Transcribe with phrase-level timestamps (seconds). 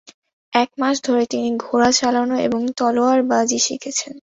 [0.53, 4.13] এক মাস ধরে তিনি ঘোড়া চালানো এবং তলোয়ারবাজি শিখছেন।